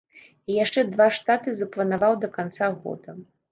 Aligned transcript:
І 0.51 0.55
яшчэ 0.55 0.83
два 0.93 1.07
штаты 1.19 1.55
запланаваў 1.61 2.19
да 2.25 2.33
канца 2.41 2.73
года. 2.83 3.19